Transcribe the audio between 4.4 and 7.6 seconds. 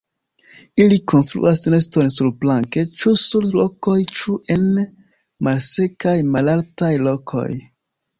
en malsekaj malaltaj lokoj.